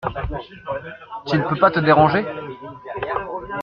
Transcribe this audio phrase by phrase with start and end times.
[1.27, 2.25] Tu ne peux pas te déranger?